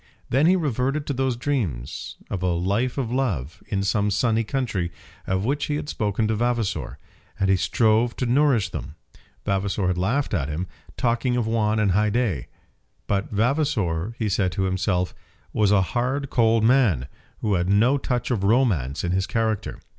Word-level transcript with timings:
Then 0.31 0.47
he 0.47 0.55
reverted 0.55 1.05
to 1.05 1.13
those 1.13 1.35
dreams 1.37 2.15
of 2.27 2.41
a 2.41 2.47
life 2.53 2.97
of 2.97 3.11
love, 3.11 3.61
in 3.67 3.83
some 3.83 4.09
sunny 4.09 4.43
country, 4.43 4.91
of 5.27 5.45
which 5.45 5.65
he 5.65 5.75
had 5.75 5.89
spoken 5.89 6.27
to 6.27 6.35
Vavasor, 6.35 6.97
and 7.39 7.51
he 7.51 7.55
strove 7.55 8.15
to 8.15 8.25
nourish 8.25 8.69
them. 8.69 8.95
Vavasor 9.45 9.85
had 9.85 9.99
laughed 9.99 10.33
at 10.33 10.49
him, 10.49 10.65
talking 10.97 11.37
of 11.37 11.45
Juan 11.45 11.77
and 11.77 11.91
Haidée. 11.91 12.47
But 13.05 13.29
Vavasor, 13.29 14.15
he 14.17 14.27
said 14.27 14.51
to 14.53 14.63
himself, 14.63 15.13
was 15.53 15.69
a 15.71 15.83
hard 15.93 16.31
cold 16.31 16.63
man, 16.63 17.07
who 17.41 17.53
had 17.53 17.69
no 17.69 17.99
touch 17.99 18.31
of 18.31 18.43
romance 18.43 19.03
in 19.03 19.11
his 19.11 19.27
character. 19.27 19.77